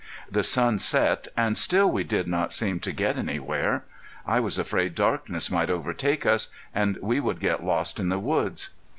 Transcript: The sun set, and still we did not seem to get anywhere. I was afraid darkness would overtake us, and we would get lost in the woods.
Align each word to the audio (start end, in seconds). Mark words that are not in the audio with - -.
The 0.31 0.41
sun 0.41 0.79
set, 0.79 1.27
and 1.37 1.55
still 1.55 1.91
we 1.91 2.03
did 2.03 2.25
not 2.27 2.53
seem 2.53 2.79
to 2.79 2.91
get 2.91 3.19
anywhere. 3.19 3.83
I 4.25 4.39
was 4.39 4.57
afraid 4.57 4.95
darkness 4.95 5.51
would 5.51 5.69
overtake 5.69 6.25
us, 6.25 6.49
and 6.73 6.97
we 7.03 7.19
would 7.19 7.39
get 7.39 7.63
lost 7.63 7.99
in 7.99 8.09
the 8.09 8.17
woods. 8.17 8.71